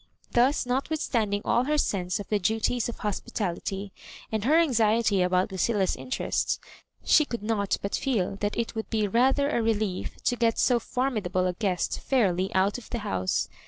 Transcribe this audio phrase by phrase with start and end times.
[0.31, 3.93] Thus, notwithstanding all her sense of the duties of hospitality,
[4.31, 6.59] and her anxiety about Lucilla's interests,
[7.03, 10.79] she could not but feel that it would be rather a relief to get so
[10.79, 13.47] formidable a guest fairly out of the house.